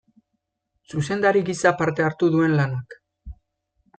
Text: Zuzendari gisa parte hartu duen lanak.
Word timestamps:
Zuzendari 0.93 1.43
gisa 1.51 1.73
parte 1.83 2.05
hartu 2.07 2.31
duen 2.37 2.57
lanak. 2.61 2.99